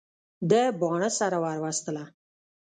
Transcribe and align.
ده 0.49 0.61
باڼه 0.79 1.09
سره 1.19 1.37
ور 1.43 1.57
وستله. 1.63 2.05